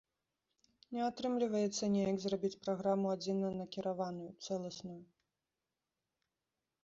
[0.95, 4.99] Не атрымліваецца неяк зрабіць праграму адзінанакіраваную, цэласную.